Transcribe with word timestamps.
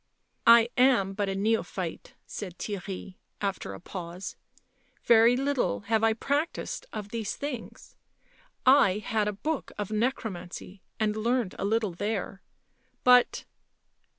u 0.01 0.33
I 0.53 0.69
am 0.77 1.13
but 1.13 1.29
a 1.29 1.35
neophyte," 1.35 2.15
said 2.25 2.57
Theirry 2.57 3.17
after 3.39 3.75
a 3.75 3.79
pause." 3.79 4.35
Very 5.03 5.37
little 5.37 5.81
have 5.81 6.03
I 6.03 6.13
practised 6.13 6.87
of 6.91 7.09
these 7.09 7.35
things. 7.35 7.95
I 8.65 8.97
had 8.97 9.27
a 9.27 9.31
book 9.31 9.71
of 9.77 9.91
necromancy 9.91 10.81
and 10.99 11.15
learnt 11.15 11.53
a 11.59 11.65
little 11.65 11.91
there... 11.91 12.41
but 13.03 13.45